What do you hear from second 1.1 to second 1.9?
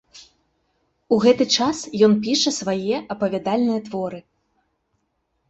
У гэты час